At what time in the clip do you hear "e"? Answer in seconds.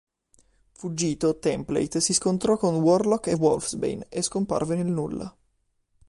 3.27-3.33, 4.09-4.23